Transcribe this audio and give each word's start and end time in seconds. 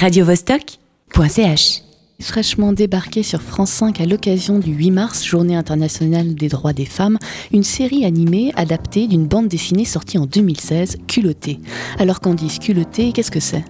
radiovostok.ch 0.00 1.82
Fraîchement 2.22 2.72
débarqué 2.72 3.22
sur 3.22 3.42
France 3.42 3.70
5 3.72 4.00
à 4.00 4.06
l'occasion 4.06 4.58
du 4.58 4.72
8 4.72 4.90
mars, 4.92 5.26
Journée 5.26 5.56
internationale 5.56 6.34
des 6.34 6.48
droits 6.48 6.72
des 6.72 6.86
femmes, 6.86 7.18
une 7.52 7.64
série 7.64 8.06
animée 8.06 8.50
adaptée 8.56 9.06
d'une 9.06 9.26
bande 9.26 9.48
dessinée 9.48 9.84
sortie 9.84 10.16
en 10.16 10.24
2016, 10.24 11.00
Culotté. 11.06 11.60
Alors 11.98 12.20
qu'on 12.20 12.32
dit 12.32 12.58
Culotté, 12.58 13.12
qu'est-ce 13.12 13.30
que 13.30 13.40
c'est? 13.40 13.62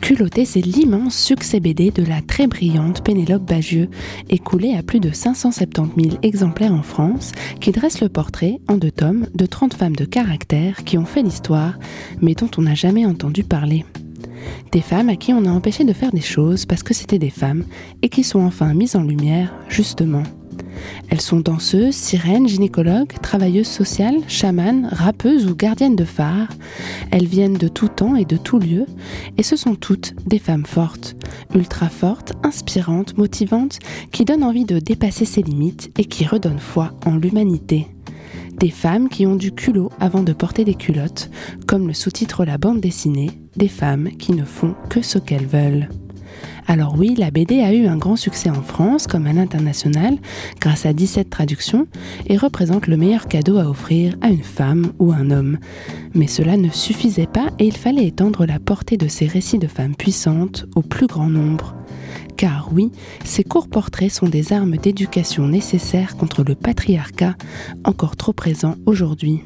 Culotté, 0.00 0.44
c'est 0.44 0.60
l'immense 0.60 1.16
succès 1.16 1.58
BD 1.58 1.90
de 1.90 2.04
la 2.04 2.20
très 2.22 2.46
brillante 2.46 3.02
Pénélope 3.02 3.42
Bagieux, 3.44 3.88
écoulé 4.30 4.76
à 4.76 4.84
plus 4.84 5.00
de 5.00 5.10
570 5.10 6.00
000 6.10 6.18
exemplaires 6.22 6.72
en 6.72 6.84
France, 6.84 7.32
qui 7.60 7.72
dresse 7.72 8.00
le 8.00 8.08
portrait, 8.08 8.60
en 8.68 8.76
deux 8.76 8.92
tomes, 8.92 9.26
de 9.34 9.46
30 9.46 9.74
femmes 9.74 9.96
de 9.96 10.04
caractère 10.04 10.84
qui 10.84 10.98
ont 10.98 11.06
fait 11.06 11.22
l'histoire, 11.22 11.80
mais 12.22 12.34
dont 12.34 12.50
on 12.58 12.62
n'a 12.62 12.76
jamais 12.76 13.06
entendu 13.06 13.42
parler. 13.42 13.84
Des 14.72 14.80
femmes 14.80 15.08
à 15.08 15.16
qui 15.16 15.32
on 15.32 15.44
a 15.44 15.50
empêché 15.50 15.84
de 15.84 15.92
faire 15.92 16.12
des 16.12 16.20
choses 16.20 16.66
parce 16.66 16.82
que 16.82 16.94
c'était 16.94 17.18
des 17.18 17.30
femmes 17.30 17.64
et 18.02 18.08
qui 18.08 18.24
sont 18.24 18.40
enfin 18.40 18.74
mises 18.74 18.96
en 18.96 19.02
lumière, 19.02 19.54
justement. 19.68 20.22
Elles 21.08 21.20
sont 21.20 21.40
danseuses, 21.40 21.94
sirènes, 21.94 22.48
gynécologues, 22.48 23.12
travailleuses 23.22 23.68
sociales, 23.68 24.20
chamanes, 24.28 24.88
rappeuses 24.90 25.46
ou 25.46 25.54
gardiennes 25.54 25.96
de 25.96 26.04
phare. 26.04 26.48
Elles 27.10 27.26
viennent 27.26 27.58
de 27.58 27.68
tout 27.68 27.88
temps 27.88 28.16
et 28.16 28.24
de 28.24 28.36
tout 28.36 28.58
lieu, 28.58 28.86
et 29.36 29.42
ce 29.42 29.56
sont 29.56 29.74
toutes 29.74 30.14
des 30.26 30.38
femmes 30.38 30.66
fortes, 30.66 31.16
ultra 31.54 31.88
fortes, 31.88 32.32
inspirantes, 32.42 33.16
motivantes, 33.16 33.78
qui 34.12 34.24
donnent 34.24 34.44
envie 34.44 34.64
de 34.64 34.78
dépasser 34.78 35.24
ses 35.24 35.42
limites 35.42 35.90
et 35.98 36.04
qui 36.04 36.26
redonnent 36.26 36.58
foi 36.58 36.92
en 37.06 37.16
l'humanité. 37.16 37.93
Des 38.58 38.70
femmes 38.70 39.08
qui 39.08 39.26
ont 39.26 39.36
du 39.36 39.52
culot 39.52 39.90
avant 40.00 40.22
de 40.22 40.32
porter 40.32 40.64
des 40.64 40.74
culottes, 40.74 41.30
comme 41.66 41.86
le 41.86 41.94
sous-titre 41.94 42.44
la 42.44 42.58
bande 42.58 42.80
dessinée, 42.80 43.30
des 43.56 43.68
femmes 43.68 44.10
qui 44.18 44.32
ne 44.32 44.44
font 44.44 44.74
que 44.88 45.02
ce 45.02 45.18
qu'elles 45.18 45.46
veulent. 45.46 45.88
Alors 46.66 46.94
oui, 46.96 47.14
la 47.16 47.30
BD 47.30 47.60
a 47.60 47.74
eu 47.74 47.86
un 47.86 47.98
grand 47.98 48.16
succès 48.16 48.48
en 48.48 48.62
France 48.62 49.06
comme 49.06 49.26
à 49.26 49.32
l'international 49.32 50.16
grâce 50.60 50.86
à 50.86 50.92
17 50.92 51.28
traductions 51.28 51.86
et 52.26 52.38
représente 52.38 52.86
le 52.86 52.96
meilleur 52.96 53.28
cadeau 53.28 53.58
à 53.58 53.68
offrir 53.68 54.16
à 54.22 54.28
une 54.28 54.42
femme 54.42 54.92
ou 54.98 55.12
un 55.12 55.30
homme. 55.30 55.58
Mais 56.14 56.26
cela 56.26 56.56
ne 56.56 56.70
suffisait 56.70 57.26
pas 57.26 57.48
et 57.58 57.66
il 57.66 57.76
fallait 57.76 58.06
étendre 58.06 58.46
la 58.46 58.58
portée 58.58 58.96
de 58.96 59.08
ces 59.08 59.26
récits 59.26 59.58
de 59.58 59.66
femmes 59.66 59.94
puissantes 59.94 60.66
au 60.74 60.80
plus 60.80 61.06
grand 61.06 61.28
nombre. 61.28 61.76
Car 62.36 62.70
oui, 62.72 62.90
ces 63.24 63.44
courts 63.44 63.68
portraits 63.68 64.10
sont 64.10 64.28
des 64.28 64.52
armes 64.52 64.76
d'éducation 64.76 65.46
nécessaires 65.46 66.16
contre 66.16 66.42
le 66.42 66.54
patriarcat 66.54 67.36
encore 67.84 68.16
trop 68.16 68.32
présent 68.32 68.76
aujourd'hui. 68.86 69.42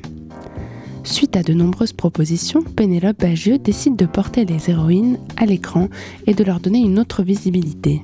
Suite 1.05 1.37
à 1.37 1.43
de 1.43 1.55
nombreuses 1.55 1.93
propositions, 1.93 2.63
Pénélope 2.63 3.21
Bagieux 3.21 3.59
décide 3.59 3.97
de 3.97 4.07
porter 4.07 4.45
les 4.45 4.71
héroïnes 4.71 5.19
à 5.37 5.47
l'écran 5.47 5.89
et 6.27 6.35
de 6.35 6.45
leur 6.45 6.61
donner 6.61 6.81
une 6.81 6.99
autre 6.99 7.23
visibilité. 7.23 8.03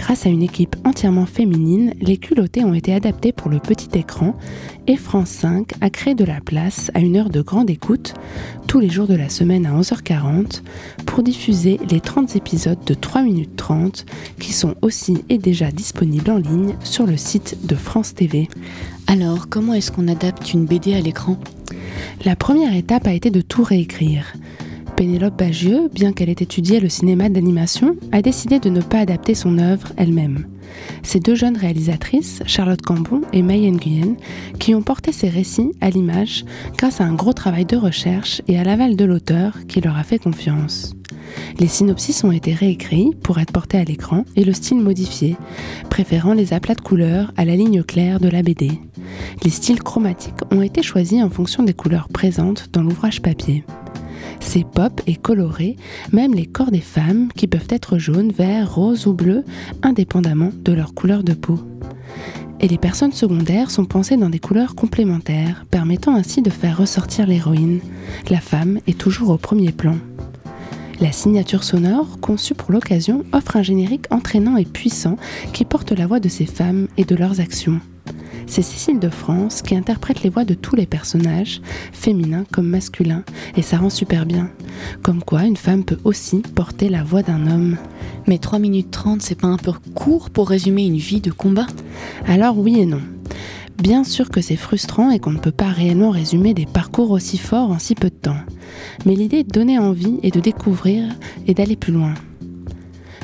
Grâce 0.00 0.24
à 0.24 0.30
une 0.30 0.42
équipe 0.42 0.76
entièrement 0.84 1.26
féminine, 1.26 1.92
les 2.00 2.16
culottés 2.16 2.64
ont 2.64 2.72
été 2.72 2.94
adaptés 2.94 3.32
pour 3.32 3.50
le 3.50 3.58
petit 3.58 3.98
écran 3.98 4.34
et 4.86 4.96
France 4.96 5.28
5 5.28 5.74
a 5.82 5.90
créé 5.90 6.14
de 6.14 6.24
la 6.24 6.40
place 6.40 6.90
à 6.94 7.00
une 7.00 7.16
heure 7.16 7.28
de 7.28 7.42
grande 7.42 7.68
écoute, 7.68 8.14
tous 8.66 8.80
les 8.80 8.88
jours 8.88 9.06
de 9.06 9.14
la 9.14 9.28
semaine 9.28 9.66
à 9.66 9.78
11h40, 9.78 10.62
pour 11.04 11.22
diffuser 11.22 11.78
les 11.90 12.00
30 12.00 12.34
épisodes 12.34 12.82
de 12.86 12.94
3 12.94 13.22
minutes 13.22 13.56
30 13.56 14.06
qui 14.40 14.54
sont 14.54 14.74
aussi 14.80 15.22
et 15.28 15.36
déjà 15.36 15.70
disponibles 15.70 16.30
en 16.30 16.38
ligne 16.38 16.74
sur 16.82 17.06
le 17.06 17.18
site 17.18 17.66
de 17.66 17.74
France 17.74 18.14
TV. 18.14 18.48
Alors, 19.06 19.50
comment 19.50 19.74
est-ce 19.74 19.92
qu'on 19.92 20.08
adapte 20.08 20.54
une 20.54 20.64
BD 20.64 20.94
à 20.94 21.00
l'écran? 21.02 21.36
La 22.24 22.36
première 22.36 22.74
étape 22.74 23.06
a 23.06 23.12
été 23.12 23.30
de 23.30 23.42
tout 23.42 23.64
réécrire. 23.64 24.32
Pénélope 25.00 25.38
Bagieux, 25.38 25.88
bien 25.94 26.12
qu'elle 26.12 26.28
ait 26.28 26.32
étudié 26.32 26.78
le 26.78 26.90
cinéma 26.90 27.30
d'animation, 27.30 27.96
a 28.12 28.20
décidé 28.20 28.58
de 28.58 28.68
ne 28.68 28.82
pas 28.82 28.98
adapter 28.98 29.34
son 29.34 29.56
œuvre 29.56 29.88
elle-même. 29.96 30.44
Ces 31.02 31.20
deux 31.20 31.34
jeunes 31.34 31.56
réalisatrices, 31.56 32.42
Charlotte 32.44 32.82
Cambon 32.82 33.22
et 33.32 33.40
May 33.40 33.60
Nguyen, 33.70 34.16
qui 34.58 34.74
ont 34.74 34.82
porté 34.82 35.10
ces 35.10 35.30
récits 35.30 35.72
à 35.80 35.88
l'image 35.88 36.44
grâce 36.76 37.00
à 37.00 37.04
un 37.04 37.14
gros 37.14 37.32
travail 37.32 37.64
de 37.64 37.78
recherche 37.78 38.42
et 38.46 38.58
à 38.58 38.62
l'aval 38.62 38.94
de 38.94 39.04
l'auteur 39.06 39.56
qui 39.68 39.80
leur 39.80 39.96
a 39.96 40.02
fait 40.02 40.18
confiance. 40.18 40.94
Les 41.58 41.68
synopsis 41.68 42.22
ont 42.22 42.32
été 42.32 42.52
réécrits 42.52 43.12
pour 43.22 43.38
être 43.38 43.52
portés 43.52 43.78
à 43.78 43.84
l'écran 43.84 44.26
et 44.36 44.44
le 44.44 44.52
style 44.52 44.80
modifié, 44.80 45.34
préférant 45.88 46.34
les 46.34 46.52
aplats 46.52 46.74
de 46.74 46.82
couleurs 46.82 47.32
à 47.38 47.46
la 47.46 47.56
ligne 47.56 47.82
claire 47.84 48.20
de 48.20 48.28
la 48.28 48.42
BD. 48.42 48.72
Les 49.44 49.50
styles 49.50 49.82
chromatiques 49.82 50.42
ont 50.50 50.60
été 50.60 50.82
choisis 50.82 51.22
en 51.22 51.30
fonction 51.30 51.62
des 51.62 51.72
couleurs 51.72 52.10
présentes 52.10 52.68
dans 52.74 52.82
l'ouvrage 52.82 53.22
papier. 53.22 53.64
C'est 54.40 54.64
pop 54.64 55.00
et 55.06 55.16
coloré, 55.16 55.76
même 56.12 56.34
les 56.34 56.46
corps 56.46 56.70
des 56.70 56.80
femmes 56.80 57.28
qui 57.34 57.46
peuvent 57.46 57.68
être 57.68 57.98
jaunes, 57.98 58.32
verts, 58.32 58.74
roses 58.74 59.06
ou 59.06 59.12
bleus, 59.12 59.44
indépendamment 59.82 60.50
de 60.64 60.72
leur 60.72 60.94
couleur 60.94 61.22
de 61.22 61.34
peau. 61.34 61.60
Et 62.58 62.68
les 62.68 62.78
personnes 62.78 63.12
secondaires 63.12 63.70
sont 63.70 63.86
pensées 63.86 64.16
dans 64.16 64.28
des 64.28 64.38
couleurs 64.38 64.74
complémentaires, 64.74 65.64
permettant 65.70 66.14
ainsi 66.14 66.42
de 66.42 66.50
faire 66.50 66.78
ressortir 66.78 67.26
l'héroïne. 67.26 67.80
La 68.28 68.40
femme 68.40 68.80
est 68.86 68.98
toujours 68.98 69.30
au 69.30 69.38
premier 69.38 69.72
plan. 69.72 69.96
La 71.00 71.12
signature 71.12 71.64
sonore, 71.64 72.20
conçue 72.20 72.54
pour 72.54 72.72
l'occasion, 72.72 73.24
offre 73.32 73.56
un 73.56 73.62
générique 73.62 74.04
entraînant 74.10 74.58
et 74.58 74.66
puissant 74.66 75.16
qui 75.54 75.64
porte 75.64 75.92
la 75.92 76.06
voix 76.06 76.20
de 76.20 76.28
ces 76.28 76.44
femmes 76.44 76.88
et 76.98 77.04
de 77.04 77.14
leurs 77.14 77.40
actions. 77.40 77.80
C'est 78.50 78.62
Cécile 78.62 78.98
de 78.98 79.10
France 79.10 79.62
qui 79.62 79.76
interprète 79.76 80.24
les 80.24 80.28
voix 80.28 80.44
de 80.44 80.54
tous 80.54 80.74
les 80.74 80.84
personnages, 80.84 81.62
féminins 81.92 82.44
comme 82.50 82.66
masculins, 82.66 83.22
et 83.56 83.62
ça 83.62 83.76
rend 83.78 83.90
super 83.90 84.26
bien. 84.26 84.50
Comme 85.02 85.22
quoi, 85.22 85.44
une 85.44 85.56
femme 85.56 85.84
peut 85.84 86.00
aussi 86.02 86.42
porter 86.56 86.88
la 86.88 87.04
voix 87.04 87.22
d'un 87.22 87.46
homme. 87.46 87.76
Mais 88.26 88.38
3 88.38 88.58
minutes 88.58 88.90
30, 88.90 89.22
c'est 89.22 89.38
pas 89.38 89.46
un 89.46 89.56
peu 89.56 89.70
court 89.94 90.30
pour 90.30 90.48
résumer 90.48 90.84
une 90.84 90.96
vie 90.96 91.20
de 91.20 91.30
combat? 91.30 91.68
Alors 92.26 92.58
oui 92.58 92.80
et 92.80 92.86
non. 92.86 93.00
Bien 93.78 94.02
sûr 94.02 94.30
que 94.30 94.40
c'est 94.40 94.56
frustrant 94.56 95.12
et 95.12 95.20
qu'on 95.20 95.30
ne 95.30 95.38
peut 95.38 95.52
pas 95.52 95.68
réellement 95.68 96.10
résumer 96.10 96.52
des 96.52 96.66
parcours 96.66 97.12
aussi 97.12 97.38
forts 97.38 97.70
en 97.70 97.78
si 97.78 97.94
peu 97.94 98.10
de 98.10 98.14
temps. 98.16 98.40
Mais 99.06 99.14
l'idée 99.14 99.38
est 99.38 99.44
de 99.44 99.52
donner 99.52 99.78
envie 99.78 100.18
et 100.24 100.32
de 100.32 100.40
découvrir 100.40 101.08
et 101.46 101.54
d'aller 101.54 101.76
plus 101.76 101.92
loin. 101.92 102.14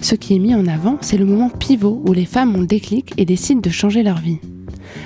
Ce 0.02 0.14
qui 0.14 0.36
est 0.36 0.38
mis 0.38 0.54
en 0.54 0.68
avant, 0.68 0.98
c'est 1.00 1.18
le 1.18 1.26
moment 1.26 1.50
pivot 1.50 2.00
où 2.06 2.12
les 2.12 2.26
femmes 2.26 2.54
ont 2.54 2.60
le 2.60 2.66
déclic 2.66 3.12
et 3.16 3.24
décident 3.24 3.60
de 3.60 3.70
changer 3.70 4.04
leur 4.04 4.18
vie. 4.18 4.38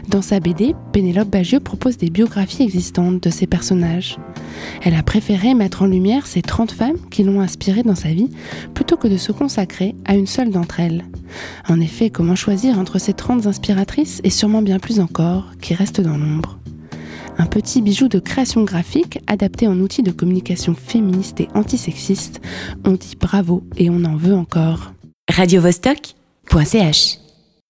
Dans 0.09 0.23
sa 0.23 0.41
BD, 0.41 0.75
Pénélope 0.93 1.29
Bagieux 1.29 1.61
propose 1.61 1.97
des 1.97 2.11
biographies 2.11 2.63
existantes 2.63 3.23
de 3.23 3.31
ses 3.31 3.47
personnages. 3.47 4.19
Elle 4.83 4.95
a 4.95 5.03
préféré 5.03 5.55
mettre 5.55 5.83
en 5.83 5.87
lumière 5.87 6.27
ces 6.27 6.43
30 6.43 6.73
femmes 6.73 6.99
qui 7.11 7.23
l'ont 7.23 7.41
inspirée 7.41 7.83
dans 7.83 7.95
sa 7.95 8.11
vie 8.11 8.31
plutôt 8.75 8.97
que 8.97 9.09
de 9.09 9.17
se 9.17 9.33
consacrer 9.33 9.95
à 10.05 10.15
une 10.15 10.27
seule 10.27 10.51
d'entre 10.51 10.81
elles. 10.81 11.05
En 11.69 11.81
effet, 11.81 12.11
comment 12.11 12.35
choisir 12.35 12.79
entre 12.79 12.99
ces 12.99 13.13
30 13.13 13.47
inspiratrices 13.47 14.21
et 14.25 14.31
sûrement 14.31 14.63
bien 14.63 14.79
plus 14.79 15.01
encore 15.01 15.53
qui 15.61 15.75
restent 15.75 16.01
dans 16.01 16.19
l'ombre 16.19 16.61
un 17.41 17.47
petit 17.47 17.81
bijou 17.81 18.09
de 18.09 18.19
création 18.19 18.65
graphique 18.65 19.19
adapté 19.27 19.67
en 19.67 19.81
outil 19.81 20.03
de 20.03 20.11
communication 20.11 20.75
féministe 20.75 21.41
et 21.41 21.49
antisexiste. 21.55 22.43
On 22.85 22.93
dit 22.93 23.17
bravo 23.19 23.65
et 23.79 23.89
on 23.89 24.05
en 24.05 24.17
veut 24.17 24.35
encore. 24.35 24.93
radiovostok.ch 25.31 27.30